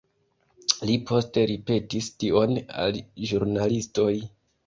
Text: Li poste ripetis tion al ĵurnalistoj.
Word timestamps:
Li 0.89 0.95
poste 1.09 1.43
ripetis 1.51 2.09
tion 2.23 2.57
al 2.85 2.99
ĵurnalistoj. 3.33 4.11